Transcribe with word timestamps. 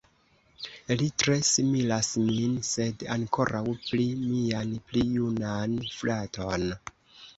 Li 1.01 1.09
tre 1.23 1.35
similas 1.49 2.09
min, 2.29 2.55
sed 2.69 3.05
ankoraŭ 3.17 3.63
pli 3.85 4.09
mian 4.25 4.75
pli 4.89 5.05
junan 5.19 5.77
fraton. 6.01 6.67